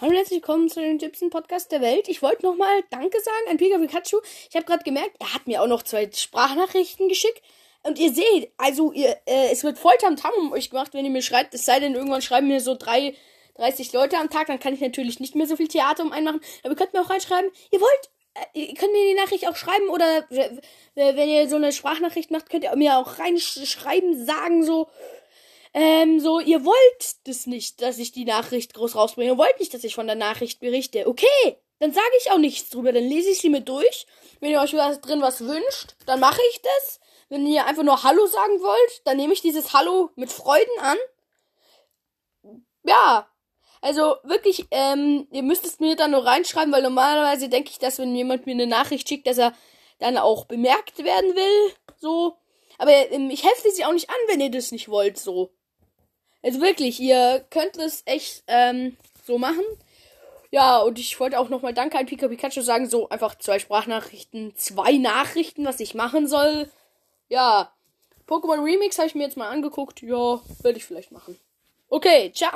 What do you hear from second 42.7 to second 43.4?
Ja.